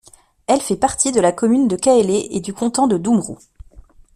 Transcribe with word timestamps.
Elle 0.47 0.61
fait 0.61 0.77
partie 0.77 1.11
de 1.11 1.19
la 1.19 1.31
commune 1.31 1.67
de 1.67 1.75
Kaélé 1.75 2.29
et 2.31 2.39
du 2.39 2.55
canton 2.55 2.87
de 2.87 2.97
Doumrou. 2.97 3.37